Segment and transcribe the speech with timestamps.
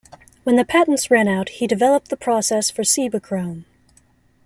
[0.45, 3.65] When the patents ran out, he developed the process for Cibachrome.